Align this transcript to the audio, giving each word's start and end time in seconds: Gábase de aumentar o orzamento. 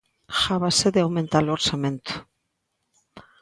Gábase 0.43 0.87
de 0.95 1.01
aumentar 1.01 1.43
o 1.47 1.55
orzamento. 1.59 2.13